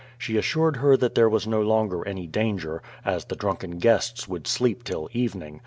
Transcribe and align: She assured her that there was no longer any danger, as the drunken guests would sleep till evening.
She 0.17 0.35
assured 0.35 0.77
her 0.77 0.97
that 0.97 1.13
there 1.13 1.29
was 1.29 1.45
no 1.45 1.61
longer 1.61 2.03
any 2.07 2.25
danger, 2.25 2.81
as 3.05 3.25
the 3.25 3.35
drunken 3.35 3.77
guests 3.77 4.27
would 4.27 4.47
sleep 4.47 4.83
till 4.83 5.07
evening. 5.13 5.59